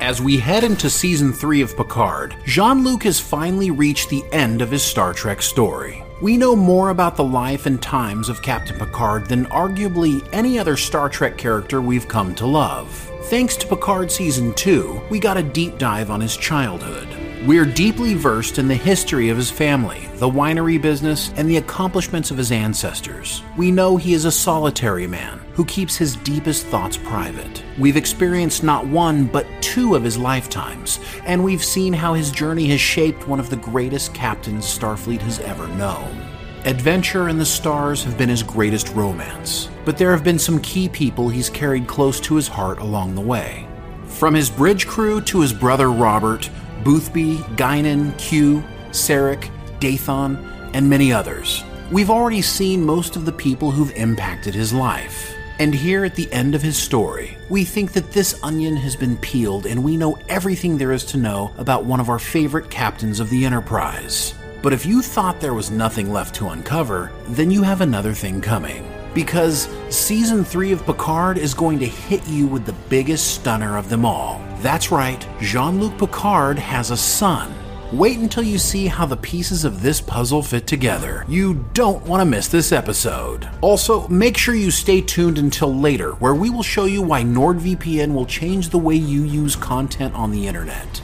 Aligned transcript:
As 0.00 0.22
we 0.22 0.36
head 0.36 0.62
into 0.62 0.88
season 0.88 1.32
3 1.32 1.60
of 1.60 1.76
Picard, 1.76 2.36
Jean 2.44 2.84
Luc 2.84 3.02
has 3.02 3.18
finally 3.18 3.72
reached 3.72 4.08
the 4.08 4.22
end 4.30 4.62
of 4.62 4.70
his 4.70 4.84
Star 4.84 5.12
Trek 5.12 5.42
story. 5.42 6.04
We 6.22 6.36
know 6.36 6.54
more 6.54 6.90
about 6.90 7.16
the 7.16 7.24
life 7.24 7.66
and 7.66 7.82
times 7.82 8.28
of 8.28 8.40
Captain 8.40 8.78
Picard 8.78 9.26
than 9.26 9.46
arguably 9.46 10.26
any 10.32 10.56
other 10.56 10.76
Star 10.76 11.08
Trek 11.08 11.36
character 11.36 11.80
we've 11.82 12.06
come 12.06 12.32
to 12.36 12.46
love. 12.46 12.88
Thanks 13.24 13.56
to 13.56 13.66
Picard 13.66 14.12
Season 14.12 14.54
2, 14.54 15.02
we 15.10 15.18
got 15.18 15.36
a 15.36 15.42
deep 15.42 15.78
dive 15.78 16.12
on 16.12 16.20
his 16.20 16.36
childhood. 16.36 17.08
We're 17.46 17.64
deeply 17.64 18.14
versed 18.14 18.58
in 18.58 18.66
the 18.66 18.74
history 18.74 19.28
of 19.28 19.36
his 19.36 19.48
family, 19.48 20.08
the 20.16 20.28
winery 20.28 20.82
business, 20.82 21.32
and 21.36 21.48
the 21.48 21.58
accomplishments 21.58 22.32
of 22.32 22.36
his 22.36 22.50
ancestors. 22.50 23.44
We 23.56 23.70
know 23.70 23.96
he 23.96 24.12
is 24.12 24.24
a 24.24 24.32
solitary 24.32 25.06
man 25.06 25.40
who 25.52 25.64
keeps 25.64 25.96
his 25.96 26.16
deepest 26.16 26.66
thoughts 26.66 26.96
private. 26.96 27.62
We've 27.78 27.96
experienced 27.96 28.64
not 28.64 28.88
one, 28.88 29.26
but 29.26 29.46
two 29.60 29.94
of 29.94 30.02
his 30.02 30.18
lifetimes, 30.18 30.98
and 31.24 31.44
we've 31.44 31.62
seen 31.62 31.92
how 31.92 32.12
his 32.12 32.32
journey 32.32 32.66
has 32.70 32.80
shaped 32.80 33.28
one 33.28 33.38
of 33.38 33.50
the 33.50 33.56
greatest 33.56 34.12
captains 34.14 34.64
Starfleet 34.64 35.20
has 35.20 35.38
ever 35.38 35.68
known. 35.68 36.20
Adventure 36.64 37.28
and 37.28 37.40
the 37.40 37.46
stars 37.46 38.02
have 38.02 38.18
been 38.18 38.28
his 38.28 38.42
greatest 38.42 38.88
romance, 38.94 39.70
but 39.84 39.96
there 39.96 40.10
have 40.10 40.24
been 40.24 40.40
some 40.40 40.60
key 40.60 40.88
people 40.88 41.28
he's 41.28 41.48
carried 41.48 41.86
close 41.86 42.18
to 42.18 42.34
his 42.34 42.48
heart 42.48 42.80
along 42.80 43.14
the 43.14 43.20
way. 43.20 43.64
From 44.08 44.34
his 44.34 44.50
bridge 44.50 44.88
crew 44.88 45.20
to 45.20 45.40
his 45.40 45.52
brother 45.52 45.92
Robert, 45.92 46.50
Boothby, 46.84 47.36
Guinan, 47.56 48.16
Q, 48.18 48.62
Sarek, 48.90 49.50
Dathon, 49.80 50.70
and 50.74 50.88
many 50.88 51.12
others. 51.12 51.64
We've 51.90 52.10
already 52.10 52.42
seen 52.42 52.84
most 52.84 53.16
of 53.16 53.24
the 53.24 53.32
people 53.32 53.70
who've 53.70 53.92
impacted 53.92 54.54
his 54.54 54.72
life. 54.72 55.34
And 55.58 55.74
here 55.74 56.04
at 56.04 56.14
the 56.14 56.30
end 56.32 56.54
of 56.54 56.62
his 56.62 56.76
story, 56.76 57.36
we 57.48 57.64
think 57.64 57.92
that 57.92 58.12
this 58.12 58.38
onion 58.44 58.76
has 58.76 58.94
been 58.94 59.16
peeled 59.16 59.66
and 59.66 59.82
we 59.82 59.96
know 59.96 60.18
everything 60.28 60.78
there 60.78 60.92
is 60.92 61.04
to 61.06 61.16
know 61.16 61.52
about 61.58 61.84
one 61.84 61.98
of 61.98 62.08
our 62.08 62.18
favorite 62.18 62.70
captains 62.70 63.18
of 63.18 63.28
the 63.30 63.44
Enterprise. 63.44 64.34
But 64.62 64.72
if 64.72 64.86
you 64.86 65.02
thought 65.02 65.40
there 65.40 65.54
was 65.54 65.70
nothing 65.70 66.12
left 66.12 66.34
to 66.36 66.48
uncover, 66.48 67.10
then 67.28 67.50
you 67.50 67.62
have 67.62 67.80
another 67.80 68.12
thing 68.12 68.40
coming. 68.40 68.97
Because 69.14 69.68
season 69.88 70.44
3 70.44 70.72
of 70.72 70.84
Picard 70.84 71.38
is 71.38 71.54
going 71.54 71.78
to 71.78 71.86
hit 71.86 72.26
you 72.28 72.46
with 72.46 72.66
the 72.66 72.76
biggest 72.88 73.34
stunner 73.34 73.76
of 73.76 73.88
them 73.88 74.04
all. 74.04 74.40
That's 74.60 74.90
right, 74.90 75.26
Jean 75.40 75.80
Luc 75.80 75.98
Picard 75.98 76.58
has 76.58 76.90
a 76.90 76.96
son. 76.96 77.54
Wait 77.92 78.18
until 78.18 78.42
you 78.42 78.58
see 78.58 78.86
how 78.86 79.06
the 79.06 79.16
pieces 79.16 79.64
of 79.64 79.80
this 79.80 79.98
puzzle 79.98 80.42
fit 80.42 80.66
together. 80.66 81.24
You 81.26 81.64
don't 81.72 82.04
want 82.04 82.20
to 82.20 82.26
miss 82.26 82.46
this 82.46 82.70
episode. 82.70 83.48
Also, 83.62 84.06
make 84.08 84.36
sure 84.36 84.54
you 84.54 84.70
stay 84.70 85.00
tuned 85.00 85.38
until 85.38 85.74
later, 85.74 86.12
where 86.16 86.34
we 86.34 86.50
will 86.50 86.62
show 86.62 86.84
you 86.84 87.00
why 87.00 87.22
NordVPN 87.22 88.12
will 88.12 88.26
change 88.26 88.68
the 88.68 88.78
way 88.78 88.94
you 88.94 89.22
use 89.22 89.56
content 89.56 90.14
on 90.14 90.30
the 90.30 90.46
internet. 90.46 91.00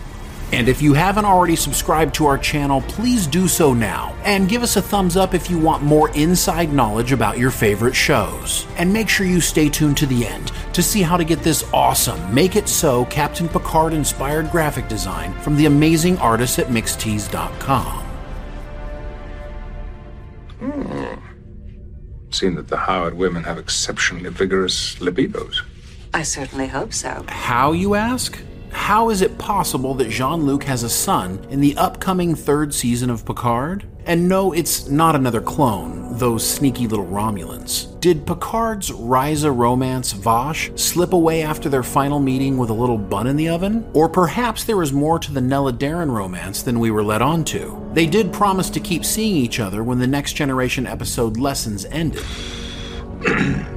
And 0.55 0.69
if 0.69 0.81
you 0.81 0.95
haven't 0.95 1.25
already 1.25 1.57
subscribed 1.57 2.15
to 2.15 2.27
our 2.27 2.39
channel, 2.39 2.81
please 2.83 3.27
do 3.27 3.49
so 3.49 3.75
now. 3.75 4.15
And 4.23 4.49
give 4.49 4.63
us 4.63 4.77
a 4.77 4.83
thumbs 4.83 5.17
up 5.17 5.35
if 5.35 5.51
you 5.51 5.59
want 5.59 5.83
more 5.83 6.11
inside 6.11 6.73
knowledge 6.73 7.11
about 7.11 7.39
your 7.39 7.51
favorite 7.51 7.97
shows. 7.97 8.65
And 8.77 8.93
make 8.93 9.09
sure 9.09 9.27
you 9.27 9.41
stay 9.41 9.69
tuned 9.69 9.97
to 9.97 10.07
the 10.07 10.25
end 10.25 10.53
to 10.73 10.81
see 10.81 11.03
how 11.03 11.17
to 11.17 11.25
get 11.25 11.41
this 11.41 11.65
awesome 11.73 12.33
Make 12.33 12.55
It 12.55 12.69
So 12.69 13.05
Captain 13.07 13.49
Picard 13.49 13.93
inspired 13.93 14.53
graphic 14.53 14.87
design 14.87 15.33
from 15.41 15.57
the 15.57 15.67
amazing 15.67 16.19
artists 16.19 16.61
at 16.61 16.69
Mixtease.com. 16.69 18.05
Hmm. 20.61 21.15
Seem 22.31 22.55
that 22.55 22.69
the 22.69 22.77
Howard 22.77 23.15
women 23.15 23.43
have 23.43 23.59
exceptionally 23.59 24.31
vigorous 24.31 24.95
libidos. 25.01 25.63
I 26.13 26.23
certainly 26.23 26.69
hope 26.69 26.95
so. 26.95 27.25
How, 27.27 27.73
you 27.73 27.97
ask? 27.97 28.41
How 28.75 29.09
is 29.09 29.23
it 29.23 29.39
possible 29.39 29.95
that 29.95 30.11
Jean 30.11 30.45
Luc 30.45 30.65
has 30.65 30.83
a 30.83 30.91
son 30.91 31.47
in 31.49 31.61
the 31.61 31.77
upcoming 31.77 32.35
third 32.35 32.75
season 32.75 33.09
of 33.09 33.25
Picard? 33.25 33.87
And 34.05 34.29
no, 34.29 34.53
it's 34.53 34.89
not 34.89 35.17
another 35.17 35.41
clone, 35.41 36.19
those 36.19 36.47
sneaky 36.47 36.87
little 36.87 37.07
Romulans. 37.07 37.99
Did 38.01 38.27
Picard's 38.27 38.91
Risa 38.91 39.57
romance 39.57 40.13
Vash 40.13 40.71
slip 40.75 41.15
away 41.15 41.43
after 41.43 41.71
their 41.71 41.83
final 41.85 42.21
meeting 42.21 42.59
with 42.59 42.69
a 42.69 42.75
little 42.75 42.99
bun 42.99 43.27
in 43.27 43.37
the 43.37 43.49
oven? 43.49 43.89
Or 43.95 44.09
perhaps 44.09 44.65
there 44.65 44.77
was 44.77 44.93
more 44.93 45.19
to 45.19 45.33
the 45.33 45.41
Nella 45.41 45.73
Darren 45.73 46.11
romance 46.11 46.63
than 46.63 46.79
we 46.79 46.91
were 46.91 47.05
led 47.05 47.23
on 47.23 47.45
to. 47.45 47.81
They 47.95 48.07
did 48.07 48.35
promise 48.35 48.69
to 48.71 48.81
keep 48.81 49.05
seeing 49.05 49.37
each 49.37 49.61
other 49.61 49.83
when 49.83 49.99
the 49.99 50.07
Next 50.07 50.35
Generation 50.35 50.87
episode 50.87 51.39
Lessons 51.39 51.87
ended. 51.87 52.25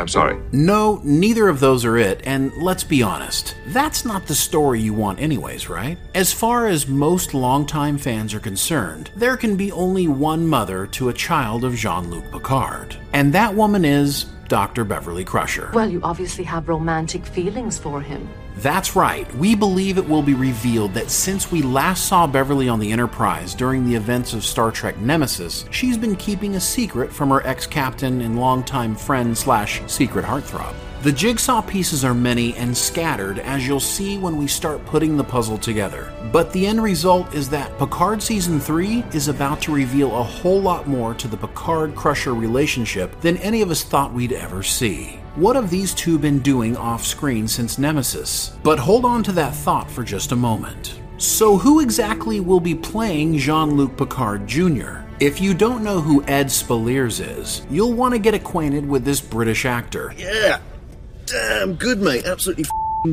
I'm 0.00 0.08
sorry. 0.08 0.40
No, 0.52 1.00
neither 1.04 1.48
of 1.48 1.60
those 1.60 1.84
are 1.84 1.96
it, 1.96 2.20
and 2.24 2.52
let's 2.56 2.84
be 2.84 3.02
honest, 3.02 3.56
that's 3.68 4.04
not 4.04 4.26
the 4.26 4.34
story 4.34 4.80
you 4.80 4.94
want, 4.94 5.20
anyways, 5.20 5.68
right? 5.68 5.98
As 6.14 6.32
far 6.32 6.66
as 6.66 6.86
most 6.86 7.34
longtime 7.34 7.98
fans 7.98 8.34
are 8.34 8.40
concerned, 8.40 9.10
there 9.16 9.36
can 9.36 9.56
be 9.56 9.72
only 9.72 10.08
one 10.08 10.46
mother 10.46 10.86
to 10.88 11.08
a 11.08 11.12
child 11.12 11.64
of 11.64 11.74
Jean 11.74 12.10
Luc 12.10 12.30
Picard, 12.30 12.96
and 13.12 13.32
that 13.32 13.54
woman 13.54 13.84
is 13.84 14.24
Dr. 14.48 14.84
Beverly 14.84 15.24
Crusher. 15.24 15.70
Well, 15.72 15.90
you 15.90 16.00
obviously 16.02 16.44
have 16.44 16.68
romantic 16.68 17.24
feelings 17.24 17.78
for 17.78 18.00
him. 18.00 18.28
That's 18.56 18.94
right. 18.94 19.32
We 19.36 19.54
believe 19.54 19.96
it 19.96 20.08
will 20.08 20.22
be 20.22 20.34
revealed 20.34 20.94
that 20.94 21.10
since 21.10 21.50
we 21.50 21.62
last 21.62 22.06
saw 22.06 22.26
Beverly 22.26 22.68
on 22.68 22.80
the 22.80 22.92
Enterprise 22.92 23.54
during 23.54 23.86
the 23.86 23.94
events 23.94 24.34
of 24.34 24.44
Star 24.44 24.70
Trek 24.70 24.98
Nemesis, 24.98 25.64
she's 25.70 25.96
been 25.96 26.16
keeping 26.16 26.54
a 26.56 26.60
secret 26.60 27.12
from 27.12 27.30
her 27.30 27.46
ex-captain 27.46 28.20
and 28.20 28.38
longtime 28.38 28.94
friend 28.94 29.36
slash 29.36 29.80
secret 29.86 30.24
heartthrob. 30.24 30.74
The 31.02 31.10
jigsaw 31.10 31.62
pieces 31.62 32.04
are 32.04 32.14
many 32.14 32.54
and 32.54 32.76
scattered, 32.76 33.40
as 33.40 33.66
you'll 33.66 33.80
see 33.80 34.18
when 34.18 34.36
we 34.36 34.46
start 34.46 34.86
putting 34.86 35.16
the 35.16 35.24
puzzle 35.24 35.58
together. 35.58 36.12
But 36.30 36.52
the 36.52 36.64
end 36.64 36.80
result 36.80 37.34
is 37.34 37.48
that 37.50 37.76
Picard 37.76 38.22
Season 38.22 38.60
3 38.60 39.02
is 39.12 39.26
about 39.26 39.60
to 39.62 39.74
reveal 39.74 40.16
a 40.16 40.22
whole 40.22 40.60
lot 40.60 40.86
more 40.86 41.12
to 41.14 41.26
the 41.26 41.36
Picard 41.36 41.96
Crusher 41.96 42.34
relationship 42.34 43.20
than 43.20 43.36
any 43.38 43.62
of 43.62 43.70
us 43.72 43.82
thought 43.82 44.12
we'd 44.12 44.32
ever 44.32 44.62
see. 44.62 45.21
What 45.34 45.56
have 45.56 45.70
these 45.70 45.94
two 45.94 46.18
been 46.18 46.40
doing 46.40 46.76
off 46.76 47.06
screen 47.06 47.48
since 47.48 47.78
Nemesis? 47.78 48.54
But 48.62 48.78
hold 48.78 49.06
on 49.06 49.22
to 49.22 49.32
that 49.32 49.54
thought 49.54 49.90
for 49.90 50.04
just 50.04 50.32
a 50.32 50.36
moment. 50.36 51.00
So, 51.16 51.56
who 51.56 51.80
exactly 51.80 52.40
will 52.40 52.60
be 52.60 52.74
playing 52.74 53.38
Jean 53.38 53.74
Luc 53.74 53.96
Picard 53.96 54.46
Jr.? 54.46 54.98
If 55.20 55.40
you 55.40 55.54
don't 55.54 55.82
know 55.82 56.02
who 56.02 56.22
Ed 56.24 56.48
Speleers 56.48 57.26
is, 57.26 57.64
you'll 57.70 57.94
want 57.94 58.12
to 58.12 58.18
get 58.18 58.34
acquainted 58.34 58.86
with 58.86 59.06
this 59.06 59.22
British 59.22 59.64
actor. 59.64 60.12
Yeah, 60.18 60.60
damn 61.24 61.76
good, 61.76 62.02
mate. 62.02 62.26
Absolutely 62.26 62.64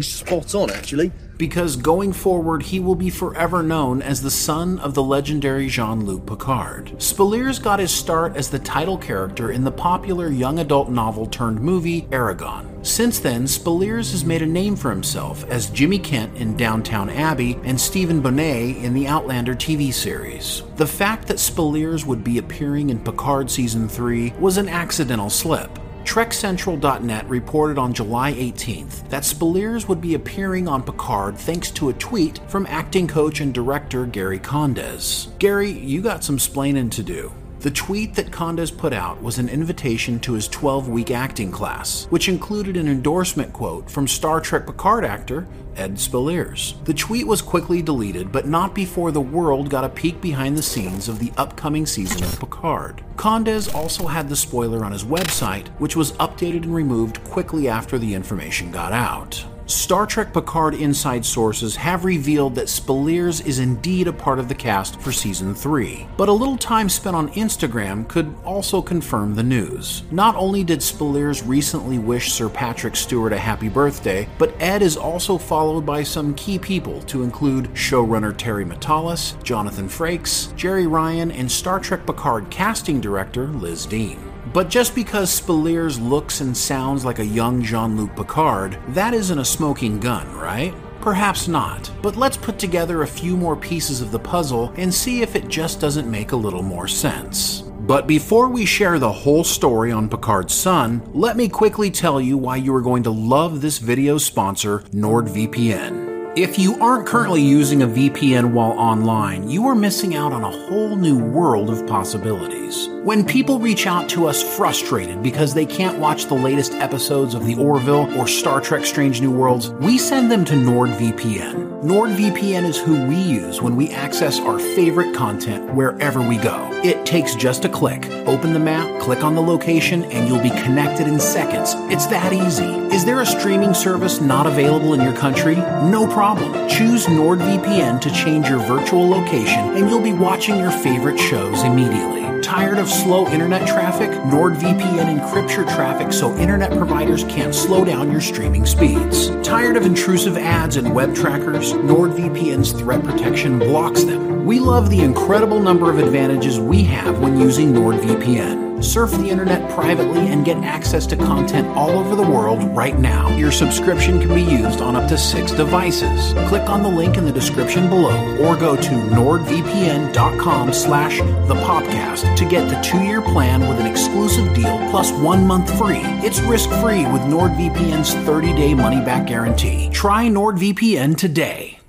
spot 0.01 0.53
on, 0.55 0.69
actually. 0.69 1.11
Because 1.37 1.77
going 1.77 2.11
forward, 2.11 2.63
he 2.63 2.81
will 2.81 2.95
be 2.95 3.09
forever 3.09 3.63
known 3.63 4.01
as 4.01 4.21
the 4.21 4.29
son 4.29 4.77
of 4.79 4.93
the 4.93 5.01
legendary 5.01 5.67
Jean 5.67 6.05
Luc 6.05 6.25
Picard. 6.25 6.87
Speleers 6.97 7.63
got 7.63 7.79
his 7.79 7.91
start 7.91 8.35
as 8.35 8.49
the 8.49 8.59
title 8.59 8.97
character 8.97 9.51
in 9.51 9.63
the 9.63 9.71
popular 9.71 10.29
young 10.29 10.59
adult 10.59 10.89
novel 10.89 11.25
turned 11.25 11.61
movie 11.61 12.01
Eragon. 12.03 12.85
Since 12.85 13.19
then, 13.19 13.43
Speleers 13.45 14.11
has 14.11 14.25
made 14.25 14.41
a 14.41 14.45
name 14.45 14.75
for 14.75 14.89
himself 14.89 15.49
as 15.49 15.69
Jimmy 15.69 15.99
Kent 15.99 16.35
in 16.35 16.57
Downton 16.57 17.09
Abbey 17.09 17.57
and 17.63 17.79
Stephen 17.79 18.19
Bonnet 18.19 18.75
in 18.77 18.93
the 18.93 19.07
Outlander 19.07 19.55
TV 19.55 19.93
series. 19.93 20.63
The 20.75 20.87
fact 20.87 21.25
that 21.27 21.37
Speleers 21.37 22.05
would 22.05 22.23
be 22.23 22.37
appearing 22.37 22.89
in 22.89 22.99
Picard 22.99 23.49
Season 23.49 23.87
3 23.87 24.33
was 24.39 24.57
an 24.57 24.67
accidental 24.67 25.29
slip. 25.29 25.78
TrekCentral.net 26.05 27.29
reported 27.29 27.77
on 27.77 27.93
July 27.93 28.33
18th 28.33 29.07
that 29.09 29.23
Speleers 29.23 29.87
would 29.87 30.01
be 30.01 30.15
appearing 30.15 30.67
on 30.67 30.83
Picard 30.83 31.37
thanks 31.37 31.71
to 31.71 31.89
a 31.89 31.93
tweet 31.93 32.39
from 32.47 32.65
acting 32.67 33.07
coach 33.07 33.41
and 33.41 33.53
director 33.53 34.05
Gary 34.05 34.39
Condes. 34.39 35.29
Gary, 35.39 35.71
you 35.71 36.01
got 36.01 36.23
some 36.23 36.37
splaining 36.37 36.89
to 36.91 37.03
do. 37.03 37.31
The 37.59 37.71
tweet 37.71 38.15
that 38.15 38.31
Condes 38.31 38.71
put 38.71 38.93
out 38.93 39.21
was 39.21 39.37
an 39.37 39.49
invitation 39.49 40.17
to 40.21 40.31
his 40.31 40.47
12 40.47 40.87
week 40.87 41.11
acting 41.11 41.51
class, 41.51 42.05
which 42.05 42.29
included 42.29 42.77
an 42.77 42.87
endorsement 42.87 43.51
quote 43.51 43.91
from 43.91 44.07
Star 44.07 44.39
Trek 44.39 44.65
Picard 44.65 45.03
actor 45.03 45.45
Ed 45.75 45.95
Speleers. 45.95 46.81
The 46.85 46.93
tweet 46.93 47.27
was 47.27 47.41
quickly 47.41 47.81
deleted, 47.81 48.31
but 48.31 48.47
not 48.47 48.73
before 48.73 49.11
the 49.11 49.19
world 49.19 49.69
got 49.69 49.83
a 49.83 49.89
peek 49.89 50.21
behind 50.21 50.57
the 50.57 50.61
scenes 50.61 51.09
of 51.09 51.19
the 51.19 51.33
upcoming 51.35 51.85
season 51.85 52.23
of 52.23 52.39
Picard. 52.39 53.03
Condes 53.17 53.67
also 53.67 54.07
had 54.07 54.29
the 54.29 54.35
spoiler 54.37 54.85
on 54.85 54.93
his 54.93 55.03
website, 55.03 55.67
which 55.79 55.97
was 55.97 56.13
updated 56.13 56.63
and 56.63 56.73
removed 56.73 57.21
quickly 57.25 57.67
after 57.67 57.97
the 57.97 58.13
information 58.13 58.71
got 58.71 58.93
out. 58.93 59.45
Star 59.69 60.07
Trek 60.07 60.33
Picard 60.33 60.73
inside 60.73 61.23
sources 61.23 61.75
have 61.75 62.03
revealed 62.03 62.55
that 62.55 62.65
Speleers 62.65 63.45
is 63.45 63.59
indeed 63.59 64.07
a 64.07 64.11
part 64.11 64.39
of 64.39 64.49
the 64.49 64.55
cast 64.55 64.99
for 64.99 65.11
season 65.11 65.53
3, 65.53 66.07
but 66.17 66.27
a 66.27 66.33
little 66.33 66.57
time 66.57 66.89
spent 66.89 67.15
on 67.15 67.29
Instagram 67.33 68.07
could 68.07 68.33
also 68.43 68.81
confirm 68.81 69.35
the 69.35 69.43
news. 69.43 70.01
Not 70.09 70.35
only 70.35 70.63
did 70.63 70.79
Speleers 70.79 71.47
recently 71.47 71.99
wish 71.99 72.31
Sir 72.31 72.49
Patrick 72.49 72.95
Stewart 72.95 73.31
a 73.31 73.37
happy 73.37 73.69
birthday, 73.69 74.27
but 74.39 74.59
Ed 74.59 74.81
is 74.81 74.97
also 74.97 75.37
followed 75.37 75.85
by 75.85 76.01
some 76.01 76.33
key 76.33 76.57
people 76.57 77.03
to 77.03 77.21
include 77.21 77.71
showrunner 77.75 78.35
Terry 78.35 78.65
Matalas, 78.65 79.41
Jonathan 79.43 79.87
Frakes, 79.87 80.51
Jeri 80.55 80.89
Ryan, 80.89 81.31
and 81.31 81.51
Star 81.51 81.79
Trek 81.79 82.07
Picard 82.07 82.49
casting 82.49 82.99
director 82.99 83.45
Liz 83.45 83.85
Dean. 83.85 84.28
But 84.51 84.69
just 84.69 84.95
because 84.95 85.29
Speleers 85.29 86.01
looks 86.01 86.41
and 86.41 86.57
sounds 86.57 87.05
like 87.05 87.19
a 87.19 87.25
young 87.25 87.61
Jean 87.61 87.95
Luc 87.95 88.15
Picard, 88.15 88.79
that 88.89 89.13
isn't 89.13 89.37
a 89.37 89.45
smoking 89.45 89.99
gun, 89.99 90.31
right? 90.35 90.73
Perhaps 91.01 91.47
not, 91.47 91.91
but 92.01 92.15
let's 92.15 92.35
put 92.35 92.57
together 92.57 93.03
a 93.03 93.07
few 93.07 93.37
more 93.37 93.55
pieces 93.55 94.01
of 94.01 94.11
the 94.11 94.19
puzzle 94.19 94.73
and 94.75 94.93
see 94.93 95.21
if 95.21 95.35
it 95.35 95.47
just 95.47 95.79
doesn't 95.79 96.09
make 96.09 96.31
a 96.31 96.35
little 96.35 96.63
more 96.63 96.87
sense. 96.87 97.61
But 97.81 98.07
before 98.07 98.49
we 98.49 98.65
share 98.65 98.99
the 98.99 99.11
whole 99.11 99.43
story 99.43 99.91
on 99.91 100.09
Picard's 100.09 100.53
son, 100.53 101.01
let 101.13 101.37
me 101.37 101.47
quickly 101.47 101.91
tell 101.91 102.19
you 102.19 102.37
why 102.37 102.57
you 102.57 102.73
are 102.75 102.81
going 102.81 103.03
to 103.03 103.11
love 103.11 103.61
this 103.61 103.77
video's 103.77 104.25
sponsor, 104.25 104.79
NordVPN. 104.93 106.08
If 106.41 106.57
you 106.57 106.79
aren't 106.79 107.05
currently 107.05 107.41
using 107.41 107.81
a 107.81 107.87
VPN 107.87 108.53
while 108.53 108.71
online, 108.71 109.49
you 109.49 109.67
are 109.67 109.75
missing 109.75 110.15
out 110.15 110.31
on 110.31 110.41
a 110.41 110.49
whole 110.49 110.95
new 110.95 111.19
world 111.19 111.69
of 111.69 111.85
possibilities. 111.85 112.87
When 113.03 113.25
people 113.25 113.59
reach 113.59 113.85
out 113.85 114.07
to 114.09 114.25
us 114.25 114.41
frustrated 114.41 115.21
because 115.21 115.53
they 115.53 115.65
can't 115.65 115.99
watch 115.99 116.27
the 116.27 116.35
latest 116.35 116.75
episodes 116.75 117.33
of 117.33 117.45
The 117.45 117.55
Orville 117.55 118.07
or 118.17 118.25
Star 118.25 118.61
Trek 118.61 118.85
Strange 118.85 119.19
New 119.19 119.31
Worlds, 119.31 119.71
we 119.81 119.97
send 119.97 120.31
them 120.31 120.45
to 120.45 120.53
NordVPN. 120.53 121.83
NordVPN 121.83 122.63
is 122.63 122.77
who 122.77 123.05
we 123.05 123.15
use 123.15 123.61
when 123.61 123.75
we 123.75 123.89
access 123.89 124.39
our 124.39 124.59
favorite 124.59 125.13
content 125.13 125.73
wherever 125.73 126.21
we 126.21 126.37
go. 126.37 126.69
It 126.85 127.05
takes 127.05 127.35
just 127.35 127.65
a 127.65 127.69
click. 127.69 128.05
Open 128.27 128.53
the 128.53 128.59
map, 128.59 129.01
click 129.01 129.25
on 129.25 129.35
the 129.35 129.41
location, 129.41 130.05
and 130.05 130.27
you'll 130.27 130.43
be 130.43 130.49
connected 130.49 131.07
in 131.07 131.19
seconds. 131.19 131.73
It's 131.91 132.05
that 132.07 132.31
easy. 132.31 132.65
Is 132.95 133.05
there 133.05 133.21
a 133.21 133.25
streaming 133.25 133.73
service 133.73 134.21
not 134.21 134.45
available 134.45 134.93
in 134.93 135.01
your 135.01 135.15
country? 135.15 135.55
No 135.55 136.05
problem. 136.05 136.28
Choose 136.69 137.07
NordVPN 137.07 137.99
to 138.01 138.11
change 138.11 138.49
your 138.49 138.59
virtual 138.59 139.07
location, 139.09 139.75
and 139.75 139.89
you'll 139.89 139.99
be 139.99 140.13
watching 140.13 140.57
your 140.57 140.69
favorite 140.69 141.17
shows 141.19 141.63
immediately. 141.63 142.41
Tired 142.41 142.77
of 142.77 142.87
slow 142.87 143.27
internet 143.27 143.67
traffic? 143.67 144.11
NordVPN 144.11 145.19
encrypts 145.19 145.55
your 145.55 145.65
traffic 145.65 146.13
so 146.13 146.35
internet 146.37 146.71
providers 146.71 147.23
can't 147.23 147.55
slow 147.55 147.83
down 147.83 148.11
your 148.11 148.21
streaming 148.21 148.67
speeds. 148.67 149.29
Tired 149.43 149.75
of 149.75 149.85
intrusive 149.85 150.37
ads 150.37 150.77
and 150.77 150.93
web 150.93 151.15
trackers? 151.15 151.73
NordVPN's 151.73 152.73
threat 152.73 153.03
protection 153.03 153.57
blocks 153.57 154.03
them. 154.03 154.45
We 154.45 154.59
love 154.59 154.89
the 154.89 155.01
incredible 155.01 155.59
number 155.59 155.89
of 155.89 155.97
advantages 155.97 156.59
we 156.59 156.83
have 156.83 157.19
when 157.19 157.39
using 157.39 157.73
NordVPN. 157.73 158.68
Surf 158.81 159.11
the 159.11 159.29
internet 159.29 159.69
privately 159.71 160.27
and 160.27 160.45
get 160.45 160.57
access 160.63 161.05
to 161.07 161.15
content 161.15 161.67
all 161.69 161.91
over 161.91 162.15
the 162.15 162.23
world 162.29 162.63
right 162.75 162.97
now. 162.97 163.35
Your 163.35 163.51
subscription 163.51 164.19
can 164.19 164.33
be 164.33 164.41
used 164.41 164.81
on 164.81 164.95
up 164.95 165.09
to 165.09 165.17
six 165.17 165.51
devices. 165.51 166.33
Click 166.47 166.69
on 166.69 166.83
the 166.83 166.89
link 166.89 167.17
in 167.17 167.25
the 167.25 167.31
description 167.31 167.89
below 167.89 168.37
or 168.37 168.55
go 168.55 168.75
to 168.75 168.89
nordvpn.com 168.89 170.73
slash 170.73 171.17
the 171.17 171.55
podcast 171.65 172.35
to 172.35 172.45
get 172.47 172.69
the 172.69 172.79
two-year 172.81 173.21
plan 173.21 173.67
with 173.67 173.79
an 173.79 173.85
exclusive 173.85 174.53
deal 174.53 174.77
plus 174.89 175.11
one 175.11 175.45
month 175.45 175.77
free. 175.77 176.01
It's 176.23 176.39
risk-free 176.41 177.05
with 177.07 177.21
NordVPN's 177.23 178.15
30-day 178.15 178.73
money-back 178.73 179.27
guarantee. 179.27 179.89
Try 179.91 180.27
NordVPN 180.27 181.17
today. 181.17 181.79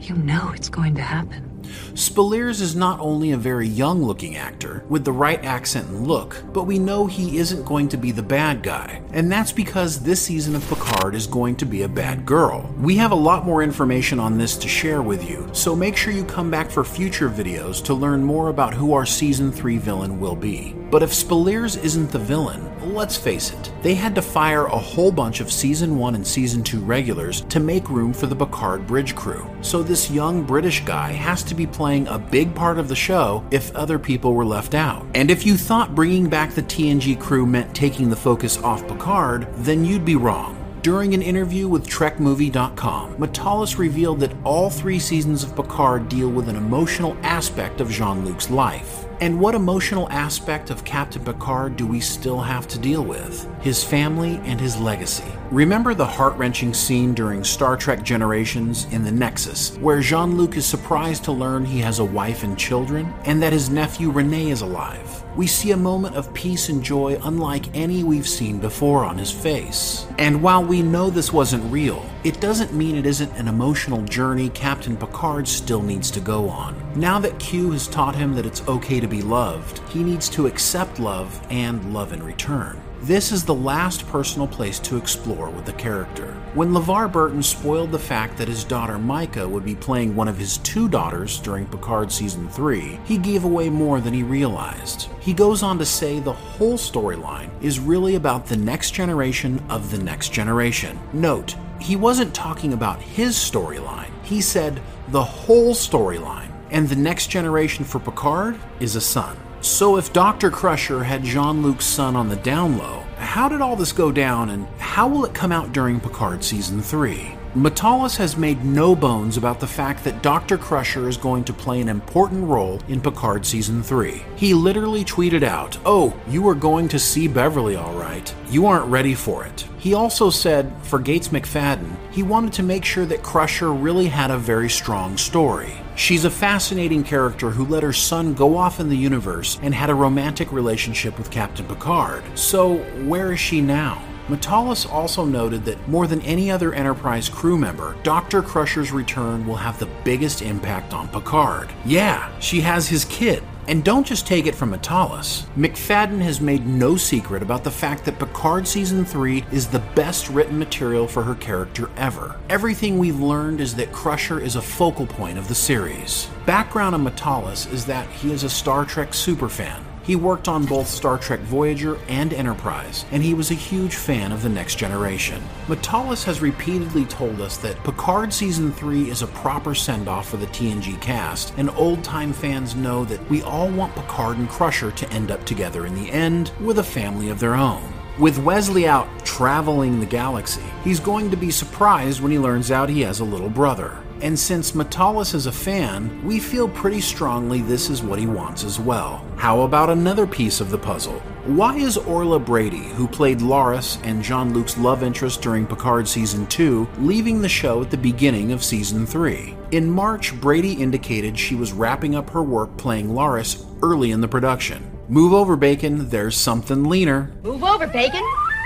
You 0.00 0.16
know 0.16 0.50
it's 0.52 0.68
going 0.68 0.96
to 0.96 1.02
happen. 1.02 1.51
Speleers 1.94 2.60
is 2.60 2.74
not 2.74 3.00
only 3.00 3.32
a 3.32 3.36
very 3.36 3.68
young 3.68 4.02
looking 4.02 4.36
actor 4.36 4.84
with 4.88 5.04
the 5.04 5.12
right 5.12 5.42
accent 5.44 5.88
and 5.88 6.06
look, 6.06 6.42
but 6.52 6.64
we 6.64 6.78
know 6.78 7.06
he 7.06 7.38
isn't 7.38 7.64
going 7.64 7.88
to 7.88 7.96
be 7.96 8.12
the 8.12 8.22
bad 8.22 8.62
guy. 8.62 9.02
And 9.12 9.30
that's 9.30 9.52
because 9.52 10.00
this 10.00 10.22
season 10.22 10.56
of 10.56 10.68
Picard 10.68 11.14
is 11.14 11.26
going 11.26 11.56
to 11.56 11.66
be 11.66 11.82
a 11.82 11.88
bad 11.88 12.26
girl. 12.26 12.74
We 12.78 12.96
have 12.96 13.12
a 13.12 13.16
lot 13.16 13.44
more 13.44 13.62
information 13.62 14.18
on 14.18 14.38
this 14.38 14.56
to 14.56 14.68
share 14.68 15.02
with 15.02 15.28
you, 15.28 15.48
so 15.52 15.76
make 15.76 15.96
sure 15.96 16.12
you 16.12 16.24
come 16.24 16.50
back 16.50 16.70
for 16.70 16.84
future 16.84 17.28
videos 17.28 17.84
to 17.84 17.94
learn 17.94 18.24
more 18.24 18.48
about 18.48 18.74
who 18.74 18.94
our 18.94 19.06
season 19.06 19.52
3 19.52 19.78
villain 19.78 20.20
will 20.20 20.36
be. 20.36 20.74
But 20.90 21.02
if 21.02 21.10
Speleers 21.10 21.82
isn't 21.82 22.10
the 22.10 22.18
villain, 22.18 22.70
let's 22.92 23.16
face 23.16 23.50
it, 23.52 23.72
they 23.82 23.94
had 23.94 24.14
to 24.14 24.22
fire 24.22 24.66
a 24.66 24.78
whole 24.78 25.10
bunch 25.10 25.40
of 25.40 25.50
season 25.50 25.96
1 25.96 26.14
and 26.14 26.26
season 26.26 26.62
2 26.62 26.80
regulars 26.80 27.42
to 27.42 27.60
make 27.60 27.88
room 27.88 28.12
for 28.12 28.26
the 28.26 28.36
Picard 28.36 28.86
bridge 28.86 29.14
crew. 29.14 29.48
So 29.62 29.82
this 29.82 30.10
young 30.10 30.42
British 30.42 30.84
guy 30.84 31.12
has 31.12 31.42
to 31.44 31.51
be 31.54 31.66
playing 31.66 32.08
a 32.08 32.18
big 32.18 32.54
part 32.54 32.78
of 32.78 32.88
the 32.88 32.96
show 32.96 33.44
if 33.50 33.74
other 33.74 33.98
people 33.98 34.34
were 34.34 34.44
left 34.44 34.74
out. 34.74 35.06
And 35.14 35.30
if 35.30 35.46
you 35.46 35.56
thought 35.56 35.94
bringing 35.94 36.28
back 36.28 36.52
the 36.52 36.62
TNG 36.62 37.18
crew 37.18 37.46
meant 37.46 37.74
taking 37.74 38.10
the 38.10 38.16
focus 38.16 38.58
off 38.58 38.86
Picard, 38.88 39.46
then 39.56 39.84
you'd 39.84 40.04
be 40.04 40.16
wrong. 40.16 40.58
During 40.82 41.14
an 41.14 41.22
interview 41.22 41.68
with 41.68 41.86
TrekMovie.com, 41.86 43.14
Matalas 43.14 43.78
revealed 43.78 44.18
that 44.18 44.34
all 44.42 44.68
three 44.68 44.98
seasons 44.98 45.44
of 45.44 45.54
Picard 45.54 46.08
deal 46.08 46.28
with 46.28 46.48
an 46.48 46.56
emotional 46.56 47.16
aspect 47.22 47.80
of 47.80 47.88
Jean 47.88 48.24
Luc's 48.24 48.50
life. 48.50 49.04
And 49.22 49.38
what 49.38 49.54
emotional 49.54 50.10
aspect 50.10 50.70
of 50.70 50.84
Captain 50.84 51.24
Picard 51.24 51.76
do 51.76 51.86
we 51.86 52.00
still 52.00 52.40
have 52.40 52.66
to 52.66 52.76
deal 52.76 53.04
with? 53.04 53.48
His 53.60 53.84
family 53.84 54.40
and 54.42 54.60
his 54.60 54.76
legacy. 54.80 55.30
Remember 55.52 55.94
the 55.94 56.04
heart 56.04 56.36
wrenching 56.36 56.74
scene 56.74 57.14
during 57.14 57.44
Star 57.44 57.76
Trek 57.76 58.02
Generations 58.02 58.86
in 58.86 59.04
the 59.04 59.12
Nexus, 59.12 59.76
where 59.76 60.00
Jean 60.00 60.36
Luc 60.36 60.56
is 60.56 60.66
surprised 60.66 61.22
to 61.22 61.30
learn 61.30 61.64
he 61.64 61.78
has 61.78 62.00
a 62.00 62.04
wife 62.04 62.42
and 62.42 62.58
children, 62.58 63.14
and 63.24 63.40
that 63.40 63.52
his 63.52 63.70
nephew 63.70 64.10
Rene 64.10 64.50
is 64.50 64.62
alive? 64.62 65.22
We 65.36 65.46
see 65.46 65.70
a 65.70 65.76
moment 65.76 66.16
of 66.16 66.34
peace 66.34 66.68
and 66.68 66.82
joy 66.82 67.16
unlike 67.22 67.76
any 67.76 68.02
we've 68.02 68.28
seen 68.28 68.58
before 68.58 69.04
on 69.04 69.18
his 69.18 69.30
face. 69.30 70.04
And 70.18 70.42
while 70.42 70.64
we 70.64 70.82
know 70.82 71.10
this 71.10 71.32
wasn't 71.32 71.72
real, 71.72 72.04
it 72.24 72.40
doesn't 72.40 72.72
mean 72.72 72.94
it 72.94 73.04
isn't 73.04 73.32
an 73.32 73.48
emotional 73.48 74.00
journey 74.02 74.48
Captain 74.50 74.96
Picard 74.96 75.48
still 75.48 75.82
needs 75.82 76.08
to 76.12 76.20
go 76.20 76.48
on. 76.48 76.76
Now 76.94 77.18
that 77.18 77.40
Q 77.40 77.72
has 77.72 77.88
taught 77.88 78.14
him 78.14 78.34
that 78.34 78.46
it's 78.46 78.66
okay 78.68 79.00
to 79.00 79.08
be 79.08 79.22
loved, 79.22 79.80
he 79.88 80.04
needs 80.04 80.28
to 80.30 80.46
accept 80.46 81.00
love 81.00 81.44
and 81.50 81.92
love 81.92 82.12
in 82.12 82.22
return. 82.22 82.80
This 83.00 83.32
is 83.32 83.44
the 83.44 83.52
last 83.52 84.06
personal 84.06 84.46
place 84.46 84.78
to 84.78 84.96
explore 84.96 85.50
with 85.50 85.64
the 85.64 85.72
character. 85.72 86.40
When 86.54 86.70
LeVar 86.70 87.10
Burton 87.10 87.42
spoiled 87.42 87.90
the 87.90 87.98
fact 87.98 88.38
that 88.38 88.46
his 88.46 88.62
daughter 88.62 88.96
Mica 88.96 89.48
would 89.48 89.64
be 89.64 89.74
playing 89.74 90.14
one 90.14 90.28
of 90.28 90.38
his 90.38 90.58
two 90.58 90.88
daughters 90.88 91.40
during 91.40 91.66
Picard 91.66 92.12
Season 92.12 92.48
3, 92.48 93.00
he 93.04 93.18
gave 93.18 93.42
away 93.42 93.68
more 93.68 94.00
than 94.00 94.14
he 94.14 94.22
realized. 94.22 95.08
He 95.18 95.34
goes 95.34 95.64
on 95.64 95.80
to 95.80 95.84
say 95.84 96.20
the 96.20 96.32
whole 96.32 96.78
storyline 96.78 97.50
is 97.60 97.80
really 97.80 98.14
about 98.14 98.46
the 98.46 98.56
next 98.56 98.92
generation 98.92 99.60
of 99.68 99.90
the 99.90 99.98
next 99.98 100.32
generation. 100.32 100.96
Note, 101.12 101.56
he 101.82 101.96
wasn't 101.96 102.34
talking 102.34 102.72
about 102.72 103.02
his 103.02 103.34
storyline, 103.36 104.10
he 104.24 104.40
said 104.40 104.80
the 105.08 105.22
whole 105.22 105.74
storyline. 105.74 106.50
And 106.70 106.88
the 106.88 106.96
next 106.96 107.26
generation 107.26 107.84
for 107.84 107.98
Picard 107.98 108.58
is 108.80 108.96
a 108.96 109.00
son. 109.00 109.36
So 109.60 109.96
if 109.96 110.12
Dr. 110.12 110.50
Crusher 110.50 111.04
had 111.04 111.22
Jean 111.22 111.62
Luc's 111.62 111.84
son 111.84 112.16
on 112.16 112.28
the 112.28 112.36
down 112.36 112.78
low, 112.78 113.04
how 113.16 113.48
did 113.48 113.60
all 113.60 113.76
this 113.76 113.92
go 113.92 114.10
down 114.10 114.50
and 114.50 114.66
how 114.78 115.06
will 115.06 115.24
it 115.24 115.34
come 115.34 115.52
out 115.52 115.72
during 115.72 116.00
Picard 116.00 116.42
Season 116.42 116.80
3? 116.80 117.36
Matalas 117.54 118.16
has 118.16 118.38
made 118.38 118.64
no 118.64 118.96
bones 118.96 119.36
about 119.36 119.60
the 119.60 119.66
fact 119.66 120.04
that 120.04 120.22
Dr. 120.22 120.56
Crusher 120.56 121.06
is 121.06 121.18
going 121.18 121.44
to 121.44 121.52
play 121.52 121.82
an 121.82 121.88
important 121.90 122.44
role 122.44 122.80
in 122.88 122.98
Picard 122.98 123.44
Season 123.44 123.82
3. 123.82 124.22
He 124.36 124.54
literally 124.54 125.04
tweeted 125.04 125.42
out, 125.42 125.76
Oh, 125.84 126.18
you 126.26 126.48
are 126.48 126.54
going 126.54 126.88
to 126.88 126.98
see 126.98 127.28
Beverly 127.28 127.76
all 127.76 127.92
right. 127.92 128.34
You 128.48 128.64
aren't 128.64 128.90
ready 128.90 129.14
for 129.14 129.44
it. 129.44 129.66
He 129.76 129.92
also 129.92 130.30
said, 130.30 130.72
for 130.82 130.98
Gates 130.98 131.28
McFadden, 131.28 131.94
he 132.10 132.22
wanted 132.22 132.54
to 132.54 132.62
make 132.62 132.86
sure 132.86 133.04
that 133.04 133.22
Crusher 133.22 133.70
really 133.70 134.06
had 134.06 134.30
a 134.30 134.38
very 134.38 134.70
strong 134.70 135.18
story. 135.18 135.74
She's 135.94 136.24
a 136.24 136.30
fascinating 136.30 137.04
character 137.04 137.50
who 137.50 137.66
let 137.66 137.82
her 137.82 137.92
son 137.92 138.32
go 138.32 138.56
off 138.56 138.80
in 138.80 138.88
the 138.88 138.96
universe 138.96 139.60
and 139.62 139.74
had 139.74 139.90
a 139.90 139.94
romantic 139.94 140.52
relationship 140.52 141.18
with 141.18 141.30
Captain 141.30 141.66
Picard. 141.66 142.24
So, 142.34 142.78
where 143.04 143.30
is 143.34 143.40
she 143.40 143.60
now? 143.60 144.02
Matalas 144.28 144.90
also 144.90 145.24
noted 145.24 145.64
that 145.64 145.88
more 145.88 146.06
than 146.06 146.20
any 146.22 146.50
other 146.50 146.72
Enterprise 146.72 147.28
crew 147.28 147.58
member, 147.58 147.96
Dr. 148.02 148.42
Crusher's 148.42 148.92
return 148.92 149.46
will 149.46 149.56
have 149.56 149.78
the 149.78 149.88
biggest 150.04 150.42
impact 150.42 150.94
on 150.94 151.08
Picard. 151.08 151.70
Yeah, 151.84 152.30
she 152.38 152.60
has 152.60 152.88
his 152.88 153.04
kid. 153.06 153.42
And 153.68 153.84
don't 153.84 154.06
just 154.06 154.26
take 154.26 154.46
it 154.46 154.56
from 154.56 154.72
Matalas. 154.72 155.46
McFadden 155.56 156.20
has 156.20 156.40
made 156.40 156.66
no 156.66 156.96
secret 156.96 157.42
about 157.42 157.62
the 157.62 157.70
fact 157.70 158.04
that 158.04 158.18
Picard 158.18 158.66
Season 158.66 159.04
3 159.04 159.44
is 159.52 159.68
the 159.68 159.78
best 159.94 160.28
written 160.28 160.58
material 160.58 161.06
for 161.06 161.22
her 161.22 161.36
character 161.36 161.88
ever. 161.96 162.40
Everything 162.50 162.98
we've 162.98 163.20
learned 163.20 163.60
is 163.60 163.76
that 163.76 163.92
Crusher 163.92 164.40
is 164.40 164.56
a 164.56 164.62
focal 164.62 165.06
point 165.06 165.38
of 165.38 165.46
the 165.46 165.54
series. 165.54 166.28
Background 166.44 166.96
on 166.96 167.04
Matalas 167.04 167.72
is 167.72 167.86
that 167.86 168.08
he 168.10 168.32
is 168.32 168.42
a 168.42 168.50
Star 168.50 168.84
Trek 168.84 169.10
superfan. 169.10 169.82
He 170.04 170.16
worked 170.16 170.48
on 170.48 170.66
both 170.66 170.88
Star 170.88 171.16
Trek 171.16 171.40
Voyager 171.40 171.96
and 172.08 172.32
Enterprise, 172.32 173.04
and 173.12 173.22
he 173.22 173.34
was 173.34 173.50
a 173.50 173.54
huge 173.54 173.94
fan 173.94 174.32
of 174.32 174.42
The 174.42 174.48
Next 174.48 174.74
Generation. 174.74 175.40
Matalas 175.68 176.24
has 176.24 176.40
repeatedly 176.40 177.04
told 177.04 177.40
us 177.40 177.56
that 177.58 177.82
Picard 177.84 178.32
Season 178.32 178.72
3 178.72 179.10
is 179.10 179.22
a 179.22 179.28
proper 179.28 179.74
send 179.74 180.08
off 180.08 180.28
for 180.28 180.38
the 180.38 180.46
TNG 180.46 181.00
cast, 181.00 181.54
and 181.56 181.70
old 181.70 182.02
time 182.02 182.32
fans 182.32 182.74
know 182.74 183.04
that 183.04 183.30
we 183.30 183.42
all 183.42 183.70
want 183.70 183.94
Picard 183.94 184.38
and 184.38 184.48
Crusher 184.48 184.90
to 184.90 185.10
end 185.10 185.30
up 185.30 185.44
together 185.44 185.86
in 185.86 185.94
the 185.94 186.10
end 186.10 186.50
with 186.60 186.80
a 186.80 186.84
family 186.84 187.28
of 187.28 187.38
their 187.38 187.54
own. 187.54 187.91
With 188.18 188.38
Wesley 188.38 188.86
out 188.86 189.08
traveling 189.24 189.98
the 189.98 190.04
galaxy, 190.04 190.62
he's 190.84 191.00
going 191.00 191.30
to 191.30 191.36
be 191.36 191.50
surprised 191.50 192.20
when 192.20 192.30
he 192.30 192.38
learns 192.38 192.70
out 192.70 192.90
he 192.90 193.00
has 193.00 193.20
a 193.20 193.24
little 193.24 193.48
brother. 193.48 193.96
And 194.20 194.38
since 194.38 194.72
Matalas 194.72 195.34
is 195.34 195.46
a 195.46 195.52
fan, 195.52 196.22
we 196.22 196.38
feel 196.38 196.68
pretty 196.68 197.00
strongly 197.00 197.62
this 197.62 197.88
is 197.88 198.02
what 198.02 198.18
he 198.18 198.26
wants 198.26 198.64
as 198.64 198.78
well. 198.78 199.26
How 199.36 199.62
about 199.62 199.88
another 199.88 200.26
piece 200.26 200.60
of 200.60 200.70
the 200.70 200.76
puzzle? 200.76 201.20
Why 201.46 201.76
is 201.76 201.96
Orla 201.96 202.38
Brady, 202.38 202.84
who 202.84 203.08
played 203.08 203.38
Laris 203.38 203.98
and 204.04 204.22
Jean 204.22 204.52
Luc's 204.52 204.76
love 204.76 205.02
interest 205.02 205.40
during 205.40 205.66
Picard 205.66 206.06
Season 206.06 206.46
2, 206.48 206.86
leaving 206.98 207.40
the 207.40 207.48
show 207.48 207.80
at 207.80 207.90
the 207.90 207.96
beginning 207.96 208.52
of 208.52 208.62
Season 208.62 209.06
3? 209.06 209.56
In 209.70 209.90
March, 209.90 210.38
Brady 210.38 210.74
indicated 210.74 211.38
she 211.38 211.54
was 211.54 211.72
wrapping 211.72 212.14
up 212.14 212.28
her 212.30 212.42
work 212.42 212.76
playing 212.76 213.08
Laris 213.08 213.64
early 213.82 214.10
in 214.10 214.20
the 214.20 214.28
production. 214.28 214.91
Move 215.08 215.32
over, 215.32 215.56
Bacon, 215.56 216.08
there's 216.10 216.36
something 216.36 216.84
leaner. 216.84 217.30
Move 217.42 217.64
over, 217.64 217.86
Bacon. 217.86 218.22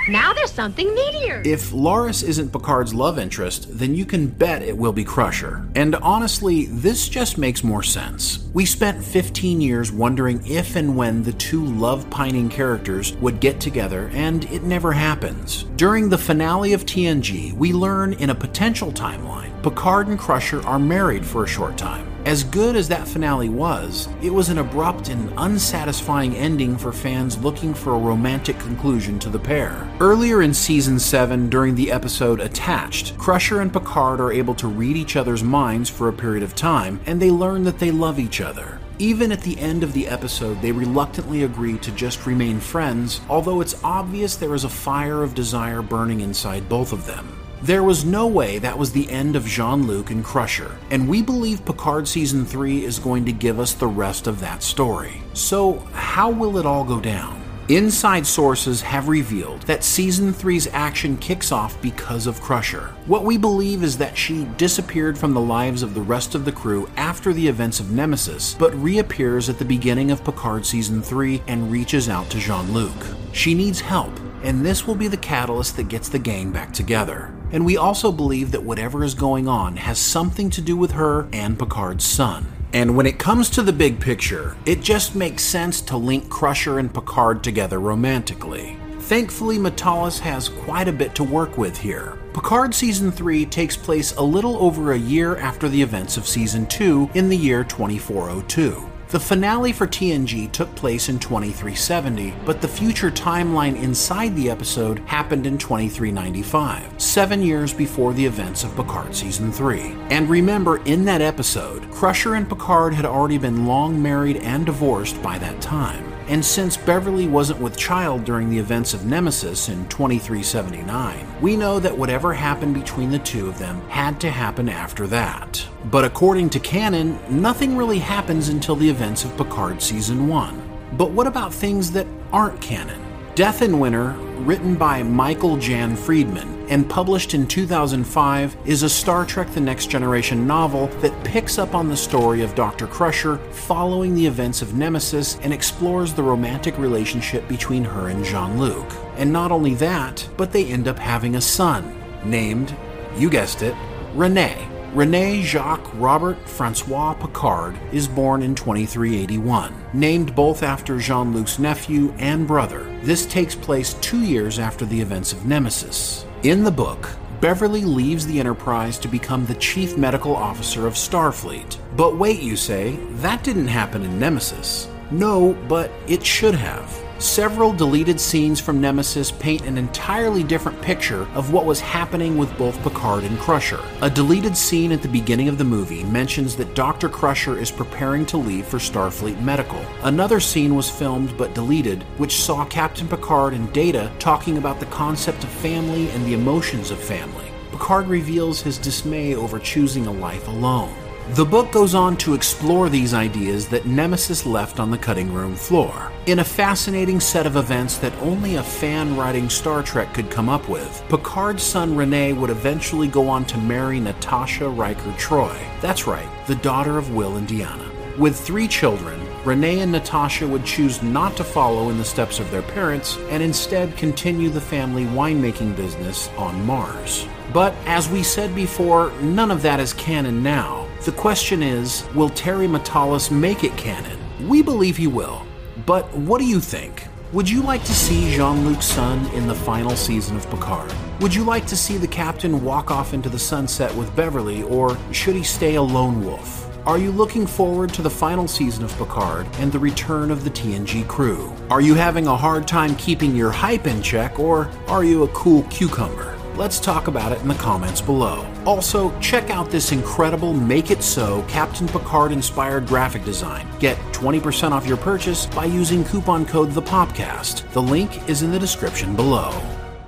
Now 0.09 0.33
there's 0.33 0.52
something 0.52 0.87
meatier. 0.87 1.45
If 1.45 1.73
Laris 1.73 2.23
isn't 2.23 2.52
Picard's 2.52 2.95
love 2.95 3.19
interest, 3.19 3.66
then 3.76 3.93
you 3.95 4.07
can 4.07 4.28
bet 4.28 4.62
it 4.62 4.76
will 4.76 4.93
be 4.93 5.02
Crusher. 5.02 5.66
And 5.75 5.97
honestly, 5.97 6.66
this 6.66 7.09
just 7.09 7.38
makes 7.38 7.64
more 7.64 7.83
sense. 7.83 8.49
We 8.55 8.66
spent 8.66 9.02
15 9.02 9.61
years 9.61 9.90
wondering 9.90 10.47
if 10.47 10.76
and 10.76 10.97
when 10.97 11.25
the 11.25 11.33
two 11.33 11.64
love 11.64 12.09
pining 12.09 12.49
characters 12.49 13.14
would 13.16 13.40
get 13.40 13.59
together, 13.59 14.09
and 14.12 14.45
it 14.52 14.62
never 14.62 14.93
happens. 14.93 15.64
During 15.75 16.09
the 16.09 16.19
finale 16.19 16.73
of 16.73 16.87
TNG, 16.87 17.52
we 17.55 17.73
learn 17.73 18.12
in 18.12 18.31
a 18.31 18.35
potential 18.35 18.93
timeline 18.93 19.50
Picard 19.64 20.07
and 20.07 20.19
Crusher 20.19 20.64
are 20.64 20.78
married 20.78 21.26
for 21.26 21.43
a 21.43 21.49
short 21.49 21.76
time. 21.76 22.15
As 22.26 22.42
good 22.42 22.75
as 22.75 22.88
that 22.88 23.06
finale 23.06 23.49
was, 23.49 24.09
it 24.21 24.30
was 24.30 24.49
an 24.49 24.59
abrupt 24.59 25.11
and 25.11 25.33
unsatisfying 25.37 26.35
ending 26.35 26.76
for 26.76 26.90
fans 26.90 27.38
looking 27.38 27.73
for 27.73 27.95
a 27.95 27.99
romantic 27.99 28.59
conclusion 28.59 29.21
to 29.21 29.28
the 29.28 29.38
pair. 29.38 29.88
Earlier 30.00 30.42
in 30.42 30.52
season 30.52 30.99
7, 30.99 31.49
during 31.49 31.76
the 31.76 31.92
episode 31.92 32.40
Attached, 32.40 33.16
Crusher 33.16 33.61
and 33.61 33.73
Picard 33.73 34.18
are 34.18 34.33
able 34.33 34.56
to 34.56 34.66
read 34.66 34.97
each 34.97 35.14
other's 35.14 35.45
minds 35.45 35.88
for 35.88 36.09
a 36.09 36.12
period 36.12 36.42
of 36.42 36.56
time, 36.56 36.99
and 37.06 37.23
they 37.23 37.30
learn 37.30 37.62
that 37.62 37.78
they 37.78 37.92
love 37.92 38.18
each 38.18 38.40
other. 38.40 38.80
Even 38.99 39.30
at 39.30 39.42
the 39.42 39.56
end 39.61 39.85
of 39.85 39.92
the 39.92 40.09
episode, 40.09 40.61
they 40.61 40.73
reluctantly 40.73 41.45
agree 41.45 41.78
to 41.78 41.92
just 41.92 42.26
remain 42.26 42.59
friends, 42.59 43.21
although 43.28 43.61
it's 43.61 43.80
obvious 43.85 44.35
there 44.35 44.56
is 44.56 44.64
a 44.64 44.68
fire 44.68 45.23
of 45.23 45.37
desire 45.37 45.80
burning 45.80 46.23
inside 46.23 46.68
both 46.68 46.92
of 46.92 47.06
them. 47.06 47.45
There 47.66 47.82
was 47.82 48.04
no 48.04 48.28
way 48.28 48.61
that 48.61 48.78
was 48.78 48.92
the 48.92 49.11
end 49.11 49.35
of 49.35 49.44
Jean 49.44 49.88
Luc 49.88 50.12
and 50.12 50.25
Crusher, 50.25 50.78
and 50.92 51.08
we 51.08 51.20
believe 51.20 51.64
Picard 51.64 52.06
Season 52.06 52.44
3 52.44 52.85
is 52.85 53.00
going 53.00 53.25
to 53.25 53.32
give 53.32 53.58
us 53.58 53.73
the 53.73 53.88
rest 53.88 54.28
of 54.28 54.38
that 54.38 54.62
story. 54.62 55.20
So, 55.32 55.80
how 55.92 56.30
will 56.30 56.58
it 56.58 56.64
all 56.64 56.85
go 56.85 57.00
down? 57.00 57.42
Inside 57.68 58.25
sources 58.25 58.80
have 58.82 59.08
revealed 59.08 59.62
that 59.62 59.82
Season 59.82 60.32
3's 60.32 60.68
action 60.68 61.16
kicks 61.16 61.50
off 61.50 61.82
because 61.82 62.28
of 62.28 62.40
Crusher. 62.40 62.94
What 63.06 63.25
we 63.25 63.37
believe 63.37 63.82
is 63.82 63.99
that 63.99 64.16
she 64.16 64.44
disappeared 64.56 65.18
from 65.18 65.35
the 65.35 65.40
lives 65.40 65.82
of 65.82 65.92
the 65.92 66.00
rest 66.00 66.37
of 66.37 66.44
the 66.44 66.52
crew 66.52 66.88
after 66.96 67.32
the 67.32 67.49
events 67.49 67.80
of 67.80 67.90
Nemesis, 67.90 68.54
but 68.54 68.80
reappears 68.80 69.49
at 69.49 69.58
the 69.58 69.64
beginning 69.64 70.12
of 70.12 70.23
Picard 70.23 70.64
Season 70.64 71.02
3 71.02 71.42
and 71.49 71.73
reaches 71.73 72.08
out 72.08 72.30
to 72.30 72.38
Jean 72.38 72.73
Luc. 72.73 72.94
She 73.32 73.54
needs 73.54 73.80
help, 73.80 74.12
and 74.44 74.64
this 74.64 74.87
will 74.87 74.94
be 74.94 75.08
the 75.08 75.16
catalyst 75.16 75.76
that 75.78 75.88
gets 75.88 76.08
the 76.08 76.20
gang 76.20 76.52
back 76.52 76.73
together. 76.73 77.36
And 77.52 77.64
we 77.64 77.76
also 77.76 78.12
believe 78.12 78.50
that 78.52 78.62
whatever 78.62 79.04
is 79.04 79.14
going 79.14 79.48
on 79.48 79.76
has 79.76 79.98
something 79.98 80.50
to 80.50 80.60
do 80.60 80.76
with 80.76 80.92
her 80.92 81.28
and 81.32 81.58
Picard's 81.58 82.04
son. 82.04 82.46
And 82.72 82.96
when 82.96 83.06
it 83.06 83.18
comes 83.18 83.48
to 83.50 83.62
the 83.62 83.72
big 83.72 84.00
picture, 84.00 84.56
it 84.66 84.82
just 84.82 85.14
makes 85.14 85.42
sense 85.42 85.80
to 85.82 85.96
link 85.96 86.28
Crusher 86.28 86.78
and 86.78 86.92
Picard 86.92 87.42
together 87.42 87.78
romantically. 87.78 88.76
Thankfully, 89.00 89.56
Matalas 89.56 90.18
has 90.18 90.48
quite 90.48 90.88
a 90.88 90.92
bit 90.92 91.14
to 91.14 91.24
work 91.24 91.56
with 91.56 91.78
here. 91.78 92.18
Picard 92.34 92.74
Season 92.74 93.12
3 93.12 93.46
takes 93.46 93.76
place 93.76 94.14
a 94.16 94.22
little 94.22 94.58
over 94.58 94.92
a 94.92 94.98
year 94.98 95.36
after 95.36 95.68
the 95.68 95.80
events 95.80 96.16
of 96.16 96.26
Season 96.26 96.66
2 96.66 97.10
in 97.14 97.28
the 97.28 97.36
year 97.36 97.62
2402. 97.62 98.90
The 99.08 99.20
finale 99.20 99.72
for 99.72 99.86
TNG 99.86 100.50
took 100.50 100.75
place 100.75 101.08
in 101.08 101.20
2370, 101.20 102.34
but 102.44 102.60
the 102.60 102.66
future 102.66 103.08
timeline 103.08 103.80
inside 103.80 104.34
the 104.34 104.50
episode 104.50 104.98
happened 105.06 105.46
in 105.46 105.58
2395, 105.58 107.00
seven 107.00 107.40
years 107.40 107.72
before 107.72 108.12
the 108.14 108.26
events 108.26 108.64
of 108.64 108.75
Picard 108.75 109.14
Season 109.14 109.52
3. 109.52 109.96
And 110.10 110.28
remember, 110.28 110.78
in 110.86 111.04
that 111.04 111.20
episode, 111.20 111.88
Crusher 111.92 112.34
and 112.34 112.48
Picard 112.48 112.94
had 112.94 113.04
already 113.04 113.38
been 113.38 113.64
long 113.64 114.02
married 114.02 114.38
and 114.38 114.66
divorced 114.66 115.22
by 115.22 115.38
that 115.38 115.60
time. 115.60 116.12
And 116.26 116.44
since 116.44 116.76
Beverly 116.76 117.28
wasn't 117.28 117.60
with 117.60 117.76
Child 117.76 118.25
during 118.25 118.50
the 118.50 118.58
events 118.58 118.92
of 118.92 119.06
Nemesis 119.06 119.68
in 119.68 119.88
2379, 119.88 121.25
we 121.40 121.56
know 121.56 121.78
that 121.78 121.96
whatever 121.96 122.34
happened 122.34 122.75
between 122.75 123.10
the 123.10 123.20
two 123.20 123.48
of 123.48 123.60
them 123.60 123.80
had 123.88 124.20
to 124.22 124.30
happen 124.30 124.68
after 124.68 125.06
that. 125.06 125.64
But 125.90 126.05
according 126.05 126.50
to 126.50 126.59
canon, 126.59 127.19
nothing 127.31 127.76
really 127.76 128.00
happens 128.00 128.49
until 128.49 128.75
the 128.75 128.90
events 128.90 129.25
of 129.25 129.37
Picard 129.37 129.81
Season 129.81 130.26
1. 130.26 130.62
But 130.97 131.12
what 131.12 131.28
about 131.28 131.55
things 131.55 131.93
that 131.93 132.09
aren't 132.33 132.61
canon? 132.61 133.00
Death 133.37 133.62
in 133.62 133.78
Winter, 133.78 134.11
written 134.38 134.75
by 134.75 135.05
Michael 135.05 135.57
Jan 135.57 135.95
Friedman 135.95 136.66
and 136.69 136.90
published 136.90 137.35
in 137.35 137.47
2005, 137.47 138.57
is 138.64 138.83
a 138.83 138.88
Star 138.88 139.25
Trek 139.25 139.49
The 139.52 139.61
Next 139.61 139.87
Generation 139.87 140.45
novel 140.45 140.88
that 141.00 141.23
picks 141.23 141.57
up 141.57 141.73
on 141.73 141.88
the 141.88 141.97
story 141.97 142.43
of 142.43 142.57
Dr. 142.57 142.88
Crusher 142.88 143.37
following 143.52 144.14
the 144.14 144.26
events 144.26 144.62
of 144.62 144.75
Nemesis 144.75 145.38
and 145.43 145.52
explores 145.52 146.12
the 146.12 146.23
romantic 146.23 146.76
relationship 146.78 147.47
between 147.47 147.85
her 147.85 148.09
and 148.09 148.25
Jean 148.25 148.59
Luc. 148.59 148.93
And 149.16 149.33
not 149.33 149.52
only 149.52 149.75
that, 149.75 150.28
but 150.37 150.50
they 150.50 150.64
end 150.64 150.88
up 150.88 150.99
having 150.99 151.37
a 151.37 151.40
son, 151.40 152.02
named, 152.25 152.75
you 153.16 153.31
guessed 153.31 153.62
it, 153.62 153.76
Rene. 154.14 154.75
Rene 154.95 155.43
Jacques 155.43 155.90
Robert 155.95 156.38
Francois 156.49 157.12
Picard 157.14 157.78
is 157.93 158.09
born 158.09 158.43
in 158.43 158.55
2381. 158.55 159.75
Named 159.93 160.35
both 160.35 160.62
after 160.62 160.99
Jean 160.99 161.35
Luc's 161.35 161.59
nephew 161.59 162.14
and 162.19 162.47
brother, 162.47 162.85
this 163.02 163.26
takes 163.26 163.55
place 163.55 163.95
two 163.95 164.23
years 164.23 164.59
after 164.59 164.87
the 164.87 164.99
events 165.00 165.33
of 165.33 165.45
Nemesis. 165.45 166.25
In 166.45 166.64
the 166.64 166.71
book, 166.71 167.11
Beverly 167.40 167.85
leaves 167.85 168.26
the 168.26 168.40
Enterprise 168.40 168.99
to 168.99 169.09
become 169.09 169.45
the 169.45 169.55
chief 169.57 169.99
medical 169.99 170.35
officer 170.35 170.87
of 170.87 170.95
Starfleet. 170.95 171.76
But 171.97 172.16
wait, 172.16 172.40
you 172.40 172.57
say, 172.57 172.97
that 173.16 173.45
didn't 173.45 173.69
happen 173.69 174.02
in 174.02 174.19
Nemesis. 174.19 174.88
No, 175.11 175.52
but 175.69 175.90
it 176.09 176.25
should 176.25 176.55
have. 176.55 177.05
Several 177.18 177.73
deleted 177.73 178.20
scenes 178.20 178.61
from 178.61 178.78
Nemesis 178.78 179.32
paint 179.32 179.62
an 179.62 179.78
entirely 179.78 180.42
different 180.42 180.82
picture 180.82 181.26
of 181.35 181.50
what 181.50 181.64
was 181.64 181.80
happening 181.80 182.37
with 182.37 182.56
both 182.58 182.80
Picard 182.82 183.25
and 183.25 183.38
Crusher. 183.38 183.80
A 184.02 184.11
deleted 184.11 184.54
scene 184.54 184.92
at 184.92 185.00
the 185.00 185.08
beginning 185.08 185.49
of 185.49 185.56
the 185.56 185.64
movie 185.64 186.04
mentions 186.04 186.56
that 186.56 186.75
Dr. 186.75 187.08
Crusher 187.08 187.58
is 187.58 187.70
preparing 187.70 188.26
to 188.26 188.37
leave 188.37 188.66
for 188.66 188.76
Starfleet 188.76 189.40
Medical. 189.40 189.80
Another 190.02 190.40
scene 190.40 190.75
was 190.75 190.90
filmed 190.90 191.35
but 191.38 191.54
deleted, 191.54 192.02
which 192.18 192.37
saw 192.37 192.66
Captain 192.66 193.08
Picard 193.08 193.54
and 193.54 193.73
Data 193.73 194.12
talking 194.18 194.58
about 194.58 194.78
the 194.78 194.87
concept 194.87 195.42
of 195.42 195.49
family 195.49 196.11
and 196.11 196.26
the 196.26 196.35
emotions 196.35 196.90
of 196.90 196.99
family. 196.99 197.50
Picard 197.70 198.08
reveals 198.08 198.61
his 198.61 198.76
dismay 198.76 199.35
over 199.35 199.58
choosing 199.58 200.06
a 200.06 200.12
life 200.12 200.46
alone. 200.49 200.94
The 201.30 201.45
book 201.45 201.73
goes 201.73 201.97
on 201.97 202.16
to 202.18 202.35
explore 202.35 202.88
these 202.88 203.12
ideas 203.12 203.66
that 203.68 203.85
Nemesis 203.85 204.47
left 204.47 204.78
on 204.78 204.92
the 204.92 204.97
cutting 204.97 205.33
room 205.33 205.56
floor. 205.56 206.12
In 206.26 206.38
a 206.38 206.45
fascinating 206.45 207.18
set 207.18 207.47
of 207.47 207.56
events 207.56 207.99
that 207.99 208.14
only 208.23 208.54
a 208.54 208.62
fan 208.62 209.16
writing 209.16 209.50
Star 209.50 209.83
Trek 209.83 210.14
could 210.14 210.30
come 210.30 210.49
up 210.49 210.68
with, 210.68 211.02
Picard's 211.09 211.64
son 211.64 211.97
Rene 211.97 212.33
would 212.35 212.50
eventually 212.50 213.09
go 213.09 213.28
on 213.28 213.45
to 213.47 213.59
marry 213.59 213.99
Natasha 213.99 214.68
Riker 214.68 215.11
Troi. 215.18 215.52
That's 215.80 216.06
right, 216.06 216.28
the 216.47 216.54
daughter 216.54 216.97
of 216.97 217.12
Will 217.12 217.37
and 217.37 217.49
Deanna. 217.49 217.90
With 218.16 218.38
three 218.38 218.68
children, 218.68 219.21
Rene 219.45 219.80
and 219.80 219.90
Natasha 219.90 220.47
would 220.47 220.64
choose 220.64 221.02
not 221.02 221.37
to 221.38 221.45
follow 221.45 221.90
in 221.90 221.99
the 221.99 222.04
steps 222.04 222.38
of 222.38 222.49
their 222.52 222.62
parents 222.62 223.18
and 223.30 223.42
instead 223.42 223.97
continue 223.97 224.49
the 224.49 224.61
family 224.61 225.06
winemaking 225.06 225.75
business 225.75 226.28
on 226.38 226.64
Mars. 226.64 227.26
But 227.52 227.75
as 227.85 228.09
we 228.09 228.23
said 228.23 228.54
before, 228.54 229.11
none 229.21 229.50
of 229.50 229.62
that 229.62 229.80
is 229.80 229.92
canon 229.92 230.42
now. 230.45 230.86
The 231.04 231.12
question 231.12 231.62
is 231.62 232.04
will 232.14 232.30
Terry 232.30 232.66
Matalas 232.66 233.30
make 233.30 233.62
it 233.62 233.76
canon? 233.76 234.18
We 234.48 234.62
believe 234.62 234.96
he 234.96 235.06
will. 235.06 235.46
But 235.84 236.12
what 236.16 236.38
do 236.38 236.46
you 236.46 236.58
think? 236.58 237.06
Would 237.32 237.48
you 237.48 237.62
like 237.62 237.84
to 237.84 237.92
see 237.92 238.34
Jean 238.34 238.64
Luc's 238.64 238.86
son 238.86 239.26
in 239.32 239.46
the 239.46 239.54
final 239.54 239.94
season 239.94 240.36
of 240.36 240.48
Picard? 240.48 240.92
Would 241.20 241.34
you 241.34 241.44
like 241.44 241.66
to 241.66 241.76
see 241.76 241.96
the 241.96 242.08
captain 242.08 242.64
walk 242.64 242.90
off 242.90 243.14
into 243.14 243.28
the 243.28 243.38
sunset 243.38 243.94
with 243.94 244.14
Beverly, 244.16 244.62
or 244.62 244.96
should 245.12 245.36
he 245.36 245.42
stay 245.42 245.74
a 245.74 245.82
lone 245.82 246.24
wolf? 246.24 246.62
Are 246.86 246.98
you 246.98 247.10
looking 247.10 247.46
forward 247.46 247.92
to 247.94 248.02
the 248.02 248.10
final 248.10 248.46
season 248.46 248.84
of 248.84 248.96
Picard 248.96 249.46
and 249.58 249.72
the 249.72 249.78
return 249.78 250.30
of 250.30 250.44
the 250.44 250.50
TNG 250.50 251.06
crew? 251.08 251.52
Are 251.68 251.80
you 251.80 251.94
having 251.94 252.28
a 252.28 252.36
hard 252.36 252.68
time 252.68 252.94
keeping 252.96 253.34
your 253.34 253.50
hype 253.50 253.86
in 253.86 254.02
check, 254.02 254.38
or 254.38 254.70
are 254.86 255.04
you 255.04 255.24
a 255.24 255.28
cool 255.28 255.64
cucumber? 255.64 256.36
Let's 256.56 256.80
talk 256.80 257.06
about 257.06 257.32
it 257.32 257.42
in 257.42 257.48
the 257.48 257.54
comments 257.56 258.00
below. 258.00 258.50
Also, 258.64 259.12
check 259.20 259.50
out 259.50 259.70
this 259.70 259.92
incredible 259.92 260.54
Make 260.54 260.90
It 260.90 261.02
So 261.02 261.44
Captain 261.48 261.86
Picard 261.86 262.32
inspired 262.32 262.86
graphic 262.86 263.26
design. 263.26 263.68
Get 263.78 263.98
20% 264.12 264.70
off 264.72 264.86
your 264.86 264.96
purchase 264.96 265.44
by 265.44 265.66
using 265.66 266.02
coupon 266.02 266.46
code 266.46 266.70
THEPOPCAST. 266.70 267.72
The 267.72 267.82
link 267.82 268.26
is 268.26 268.40
in 268.42 268.52
the 268.52 268.58
description 268.58 269.14
below. 269.14 269.50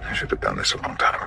I 0.02 0.14
should 0.14 0.30
have 0.30 0.40
done 0.40 0.56
this 0.56 0.72
a 0.72 0.78
long 0.78 0.96
time 0.96 1.16
ago. 1.16 1.17